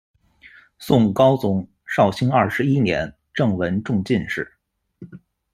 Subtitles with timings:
[0.79, 4.55] 宋高宗绍兴二十一年郑闻中进士。